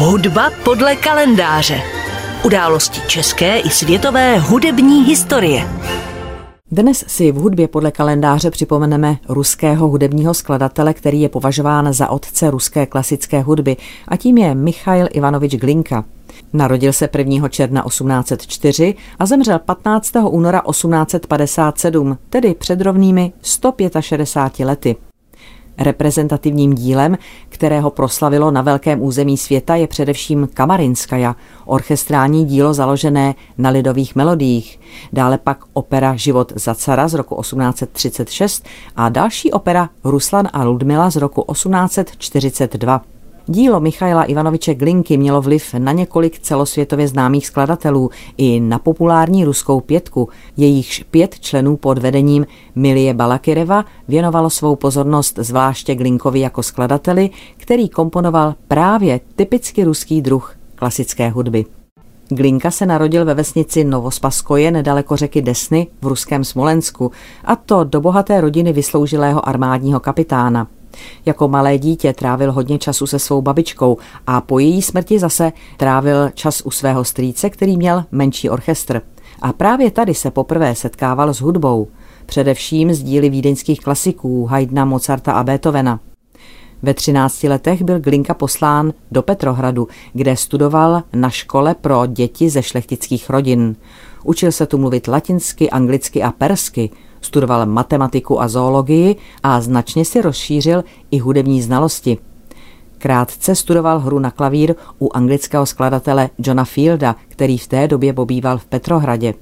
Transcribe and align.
Hudba 0.00 0.50
podle 0.64 0.96
kalendáře. 0.96 1.82
Události 2.44 3.00
české 3.06 3.58
i 3.58 3.70
světové 3.70 4.38
hudební 4.38 5.04
historie. 5.04 5.68
Dnes 6.70 7.04
si 7.06 7.32
v 7.32 7.34
hudbě 7.34 7.68
podle 7.68 7.90
kalendáře 7.90 8.50
připomeneme 8.50 9.16
ruského 9.28 9.88
hudebního 9.88 10.34
skladatele, 10.34 10.94
který 10.94 11.20
je 11.20 11.28
považován 11.28 11.92
za 11.92 12.08
otce 12.08 12.50
ruské 12.50 12.86
klasické 12.86 13.40
hudby 13.40 13.76
a 14.08 14.16
tím 14.16 14.38
je 14.38 14.54
Michail 14.54 15.08
Ivanovič 15.12 15.56
Glinka. 15.56 16.04
Narodil 16.52 16.92
se 16.92 17.08
1. 17.18 17.48
června 17.48 17.82
1804 17.82 18.94
a 19.18 19.26
zemřel 19.26 19.58
15. 19.58 20.12
února 20.30 20.62
1857, 20.70 22.18
tedy 22.30 22.54
před 22.54 22.80
rovnými 22.80 23.32
165 23.42 24.64
lety. 24.64 24.96
Reprezentativním 25.78 26.74
dílem, 26.74 27.18
kterého 27.48 27.90
proslavilo 27.90 28.50
na 28.50 28.62
velkém 28.62 29.02
území 29.02 29.36
světa, 29.36 29.74
je 29.74 29.86
především 29.86 30.48
Kamarinskaja, 30.54 31.36
orchestrální 31.66 32.44
dílo 32.44 32.74
založené 32.74 33.34
na 33.58 33.70
lidových 33.70 34.16
melodiích. 34.16 34.80
Dále 35.12 35.38
pak 35.38 35.58
opera 35.72 36.16
Život 36.16 36.52
za 36.56 36.74
cara 36.74 37.08
z 37.08 37.14
roku 37.14 37.42
1836 37.42 38.66
a 38.96 39.08
další 39.08 39.52
opera 39.52 39.90
Ruslan 40.04 40.48
a 40.52 40.64
Ludmila 40.64 41.10
z 41.10 41.16
roku 41.16 41.44
1842. 41.52 43.17
Dílo 43.50 43.80
Michaila 43.80 44.24
Ivanoviče 44.24 44.74
Glinky 44.74 45.16
mělo 45.16 45.42
vliv 45.42 45.74
na 45.74 45.92
několik 45.92 46.38
celosvětově 46.38 47.08
známých 47.08 47.46
skladatelů 47.46 48.10
i 48.36 48.60
na 48.60 48.78
populární 48.78 49.44
ruskou 49.44 49.80
pětku. 49.80 50.28
Jejichž 50.56 51.04
pět 51.10 51.40
členů 51.40 51.76
pod 51.76 51.98
vedením 51.98 52.46
Milie 52.74 53.14
Balakireva 53.14 53.84
věnovalo 54.08 54.50
svou 54.50 54.76
pozornost 54.76 55.38
zvláště 55.42 55.94
Glinkovi 55.94 56.40
jako 56.40 56.62
skladateli, 56.62 57.30
který 57.56 57.88
komponoval 57.88 58.54
právě 58.68 59.20
typicky 59.36 59.84
ruský 59.84 60.22
druh 60.22 60.56
klasické 60.74 61.30
hudby. 61.30 61.64
Glinka 62.28 62.70
se 62.70 62.86
narodil 62.86 63.24
ve 63.24 63.34
vesnici 63.34 63.84
Novospaskoje 63.84 64.70
nedaleko 64.70 65.16
řeky 65.16 65.42
Desny 65.42 65.86
v 66.02 66.06
ruském 66.06 66.44
Smolensku, 66.44 67.12
a 67.44 67.56
to 67.56 67.84
do 67.84 68.00
bohaté 68.00 68.40
rodiny 68.40 68.72
vysloužilého 68.72 69.48
armádního 69.48 70.00
kapitána. 70.00 70.66
Jako 71.26 71.48
malé 71.48 71.78
dítě 71.78 72.12
trávil 72.12 72.52
hodně 72.52 72.78
času 72.78 73.06
se 73.06 73.18
svou 73.18 73.42
babičkou 73.42 73.96
a 74.26 74.40
po 74.40 74.58
její 74.58 74.82
smrti 74.82 75.18
zase 75.18 75.52
trávil 75.76 76.30
čas 76.34 76.62
u 76.64 76.70
svého 76.70 77.04
strýce, 77.04 77.50
který 77.50 77.76
měl 77.76 78.04
menší 78.12 78.50
orchestr. 78.50 79.02
A 79.42 79.52
právě 79.52 79.90
tady 79.90 80.14
se 80.14 80.30
poprvé 80.30 80.74
setkával 80.74 81.34
s 81.34 81.40
hudbou, 81.40 81.88
především 82.26 82.94
z 82.94 83.02
díly 83.02 83.30
vídeňských 83.30 83.80
klasiků 83.80 84.46
Haydna, 84.46 84.84
Mozarta 84.84 85.32
a 85.32 85.44
Beethovena. 85.44 86.00
Ve 86.82 86.94
13 86.94 87.42
letech 87.42 87.82
byl 87.82 88.00
Glinka 88.00 88.34
poslán 88.34 88.92
do 89.10 89.22
Petrohradu, 89.22 89.88
kde 90.12 90.36
studoval 90.36 91.02
na 91.12 91.30
škole 91.30 91.74
pro 91.74 92.06
děti 92.06 92.50
ze 92.50 92.62
šlechtických 92.62 93.30
rodin. 93.30 93.76
Učil 94.24 94.52
se 94.52 94.66
tu 94.66 94.78
mluvit 94.78 95.08
latinsky, 95.08 95.70
anglicky 95.70 96.22
a 96.22 96.32
persky, 96.32 96.90
Studoval 97.20 97.66
matematiku 97.66 98.42
a 98.42 98.48
zoologii 98.48 99.16
a 99.42 99.60
značně 99.60 100.04
si 100.04 100.22
rozšířil 100.22 100.84
i 101.10 101.18
hudební 101.18 101.62
znalosti. 101.62 102.18
Krátce 102.98 103.54
studoval 103.54 103.98
hru 103.98 104.18
na 104.18 104.30
klavír 104.30 104.74
u 104.98 105.16
anglického 105.16 105.66
skladatele 105.66 106.30
Johna 106.38 106.64
Fielda, 106.64 107.16
který 107.28 107.58
v 107.58 107.66
té 107.66 107.88
době 107.88 108.12
pobýval 108.12 108.58
v 108.58 108.66
Petrohradě. 108.66 109.34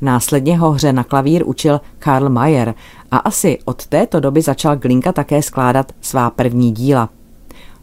Následně 0.00 0.58
ho 0.58 0.70
hře 0.70 0.92
na 0.92 1.04
klavír 1.04 1.42
učil 1.46 1.80
Karl 1.98 2.28
Mayer 2.28 2.74
a 3.10 3.16
asi 3.16 3.58
od 3.64 3.86
této 3.86 4.20
doby 4.20 4.42
začal 4.42 4.76
Glinka 4.76 5.12
také 5.12 5.42
skládat 5.42 5.92
svá 6.00 6.30
první 6.30 6.72
díla. 6.72 7.08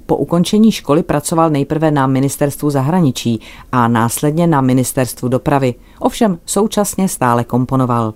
Po 0.06 0.16
ukončení 0.18 0.72
školy 0.72 1.04
pracoval 1.04 1.50
nejprve 1.50 1.92
na 1.92 2.08
ministerstvu 2.08 2.70
zahraničí 2.70 3.42
a 3.72 3.88
následně 3.88 4.48
na 4.48 4.62
ministerstvu 4.62 5.28
dopravy, 5.28 5.76
ovšem 6.00 6.40
současně 6.46 7.10
stále 7.10 7.44
komponoval. 7.44 8.14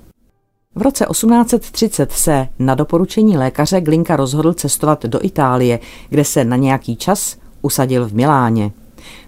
V 0.76 0.82
roce 0.82 1.06
1830 1.12 2.12
se 2.12 2.48
na 2.60 2.76
doporučení 2.76 3.38
lékaře 3.38 3.82
Glinka 3.82 4.16
rozhodl 4.16 4.54
cestovat 4.54 5.06
do 5.06 5.26
Itálie, 5.26 5.80
kde 6.10 6.26
se 6.26 6.44
na 6.44 6.56
nějaký 6.56 6.96
čas 6.96 7.38
usadil 7.62 8.08
v 8.08 8.14
Miláně. 8.14 8.72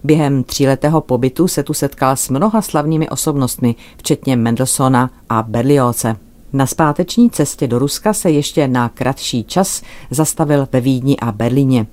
Během 0.04 0.44
tříletého 0.44 1.02
pobytu 1.02 1.48
se 1.48 1.64
tu 1.64 1.74
setkal 1.74 2.16
s 2.16 2.30
mnoha 2.30 2.62
slavnými 2.62 3.10
osobnostmi, 3.10 3.76
včetně 3.98 4.36
Mendelssohna 4.36 5.10
a 5.30 5.44
Berlioze. 5.44 6.16
Na 6.54 6.66
zpáteční 6.66 7.30
cestě 7.30 7.68
do 7.68 7.80
Ruska 7.80 8.14
se 8.14 8.32
ještě 8.32 8.68
na 8.68 8.90
kratší 8.90 9.44
čas 9.44 9.82
zastavil 10.12 10.68
ve 10.72 10.82
Vídni 10.82 11.18
a 11.18 11.32
Berlíně. 11.32 11.88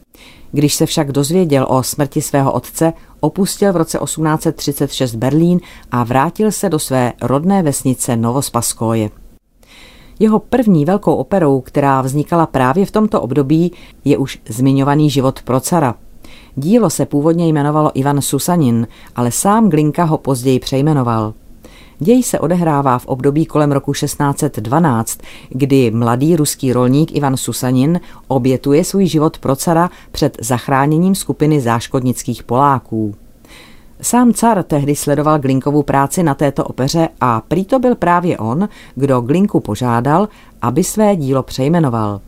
Když 0.52 0.74
se 0.74 0.86
však 0.86 1.12
dozvěděl 1.12 1.66
o 1.68 1.82
smrti 1.82 2.22
svého 2.22 2.52
otce, 2.52 2.92
opustil 3.20 3.72
v 3.72 3.76
roce 3.76 3.98
1836 4.04 5.14
Berlín 5.14 5.60
a 5.90 6.04
vrátil 6.04 6.52
se 6.52 6.68
do 6.68 6.78
své 6.78 7.12
rodné 7.22 7.62
vesnice 7.62 8.16
Novospaskoje. 8.16 9.10
Jeho 10.18 10.38
první 10.38 10.84
velkou 10.84 11.14
operou, 11.14 11.60
která 11.60 12.00
vznikala 12.00 12.46
právě 12.46 12.86
v 12.86 12.90
tomto 12.90 13.20
období, 13.20 13.72
je 14.04 14.18
už 14.18 14.38
zmiňovaný 14.48 15.10
život 15.10 15.42
pro 15.42 15.60
cara. 15.60 15.94
Dílo 16.56 16.90
se 16.90 17.06
původně 17.06 17.48
jmenovalo 17.48 17.90
Ivan 17.94 18.20
Susanin, 18.20 18.86
ale 19.16 19.30
sám 19.30 19.68
Glinka 19.70 20.04
ho 20.04 20.18
později 20.18 20.60
přejmenoval. 20.60 21.34
Děj 21.98 22.22
se 22.22 22.38
odehrává 22.38 22.98
v 22.98 23.06
období 23.06 23.46
kolem 23.46 23.72
roku 23.72 23.92
1612, 23.92 25.20
kdy 25.48 25.90
mladý 25.90 26.36
ruský 26.36 26.72
rolník 26.72 27.16
Ivan 27.16 27.36
Susanin 27.36 28.00
obětuje 28.28 28.84
svůj 28.84 29.06
život 29.06 29.38
pro 29.38 29.56
cara 29.56 29.90
před 30.12 30.36
zachráněním 30.40 31.14
skupiny 31.14 31.60
záškodnických 31.60 32.42
Poláků. 32.42 33.14
Sám 34.02 34.32
car 34.32 34.62
tehdy 34.62 34.96
sledoval 34.96 35.38
Glinkovu 35.38 35.82
práci 35.82 36.22
na 36.22 36.34
této 36.34 36.64
opeře 36.64 37.08
a 37.20 37.40
prý 37.40 37.64
to 37.64 37.78
byl 37.78 37.94
právě 37.94 38.38
on, 38.38 38.68
kdo 38.94 39.20
Glinku 39.20 39.60
požádal, 39.60 40.28
aby 40.62 40.84
své 40.84 41.16
dílo 41.16 41.42
přejmenoval. 41.42 42.20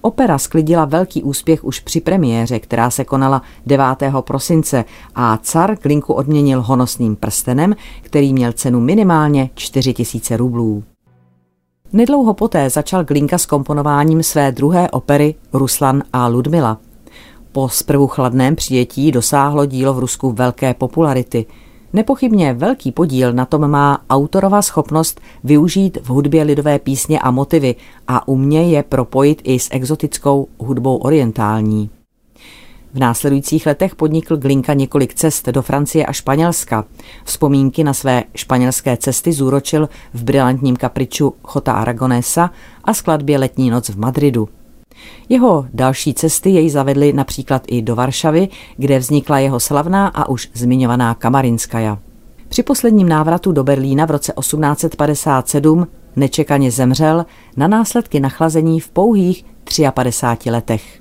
Opera 0.00 0.38
sklidila 0.38 0.84
velký 0.84 1.22
úspěch 1.22 1.64
už 1.64 1.80
při 1.80 2.00
premiéře, 2.00 2.58
která 2.58 2.90
se 2.90 3.04
konala 3.04 3.42
9. 3.66 3.86
prosince 4.20 4.84
a 5.14 5.38
car 5.42 5.76
Glinku 5.82 6.12
odměnil 6.12 6.62
honosným 6.62 7.16
prstenem, 7.16 7.76
který 8.02 8.32
měl 8.32 8.52
cenu 8.52 8.80
minimálně 8.80 9.50
4000 9.54 10.36
rublů. 10.36 10.84
Nedlouho 11.92 12.34
poté 12.34 12.70
začal 12.70 13.04
Glinka 13.04 13.38
s 13.38 13.46
komponováním 13.46 14.22
své 14.22 14.52
druhé 14.52 14.90
opery 14.90 15.34
Ruslan 15.52 16.02
a 16.12 16.26
Ludmila– 16.26 16.78
po 17.54 17.68
zprvu 17.68 18.06
chladném 18.06 18.56
přijetí 18.56 19.12
dosáhlo 19.12 19.66
dílo 19.66 19.94
v 19.94 19.98
Rusku 19.98 20.32
velké 20.32 20.74
popularity. 20.74 21.46
Nepochybně 21.92 22.52
velký 22.52 22.92
podíl 22.92 23.32
na 23.32 23.44
tom 23.44 23.68
má 23.68 24.04
autorová 24.10 24.62
schopnost 24.62 25.20
využít 25.44 25.98
v 26.02 26.08
hudbě 26.08 26.42
lidové 26.42 26.78
písně 26.78 27.20
a 27.20 27.30
motivy 27.30 27.74
a 28.08 28.28
umě 28.28 28.70
je 28.70 28.82
propojit 28.82 29.40
i 29.44 29.58
s 29.58 29.68
exotickou 29.70 30.48
hudbou 30.58 30.96
orientální. 30.96 31.90
V 32.94 32.98
následujících 32.98 33.66
letech 33.66 33.94
podnikl 33.94 34.36
Glinka 34.36 34.74
několik 34.74 35.14
cest 35.14 35.48
do 35.48 35.62
Francie 35.62 36.06
a 36.06 36.12
Španělska. 36.12 36.84
Vzpomínky 37.24 37.84
na 37.84 37.94
své 37.94 38.24
španělské 38.34 38.96
cesty 38.96 39.32
zúročil 39.32 39.88
v 40.14 40.24
brilantním 40.24 40.76
kapriču 40.76 41.34
Chota 41.42 41.72
Aragonesa 41.72 42.50
a 42.84 42.94
skladbě 42.94 43.38
Letní 43.38 43.70
noc 43.70 43.88
v 43.88 43.98
Madridu. 43.98 44.48
Jeho 45.28 45.66
další 45.74 46.14
cesty 46.14 46.50
jej 46.50 46.70
zavedly 46.70 47.12
například 47.12 47.62
i 47.66 47.82
do 47.82 47.96
Varšavy, 47.96 48.48
kde 48.76 48.98
vznikla 48.98 49.38
jeho 49.38 49.60
slavná 49.60 50.08
a 50.08 50.28
už 50.28 50.50
zmiňovaná 50.54 51.14
Kamarinskaja. 51.14 51.98
Při 52.48 52.62
posledním 52.62 53.08
návratu 53.08 53.52
do 53.52 53.64
Berlína 53.64 54.04
v 54.06 54.10
roce 54.10 54.32
1857 54.40 55.86
nečekaně 56.16 56.70
zemřel 56.70 57.26
na 57.56 57.68
následky 57.68 58.20
nachlazení 58.20 58.80
v 58.80 58.90
pouhých 58.90 59.44
53 59.94 60.50
letech. 60.50 61.00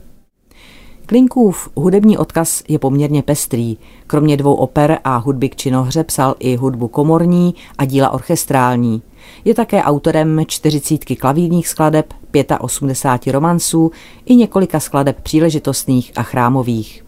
Klinkův 1.06 1.70
hudební 1.76 2.17
odkaz 2.17 2.64
je 2.67 2.79
poměrně 2.79 3.23
pestrý. 3.23 3.78
Kromě 4.08 4.38
dvou 4.38 4.53
oper 4.53 5.00
a 5.03 5.17
hudby 5.17 5.50
k 5.50 5.56
činohře 5.56 6.03
psal 6.03 6.35
i 6.40 6.56
hudbu 6.56 6.88
komorní 6.88 7.56
a 7.78 7.85
díla 7.85 8.09
orchestrální. 8.09 9.02
Je 9.46 9.53
také 9.53 9.84
autorem 9.84 10.41
čtyřicítky 10.47 11.16
klavírních 11.16 11.67
skladeb, 11.67 12.14
85 12.59 13.34
romansů 13.34 13.91
i 14.25 14.35
několika 14.35 14.79
skladeb 14.79 15.22
příležitostných 15.22 16.11
a 16.16 16.23
chrámových. 16.23 17.05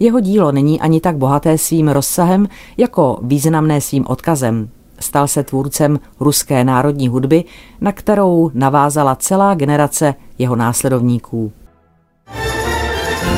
Jeho 0.00 0.20
dílo 0.20 0.52
není 0.52 0.80
ani 0.80 1.00
tak 1.00 1.16
bohaté 1.16 1.58
svým 1.58 1.88
rozsahem, 1.88 2.48
jako 2.76 3.18
významné 3.22 3.80
svým 3.80 4.04
odkazem. 4.06 4.68
Stal 4.98 5.28
se 5.28 5.42
tvůrcem 5.42 6.00
ruské 6.20 6.64
národní 6.64 7.08
hudby, 7.08 7.44
na 7.80 7.92
kterou 7.92 8.50
navázala 8.54 9.14
celá 9.14 9.54
generace 9.54 10.14
jeho 10.38 10.56
následovníků. 10.56 11.52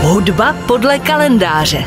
Hudba 0.03 0.57
podle 0.67 0.99
kalendáře. 0.99 1.85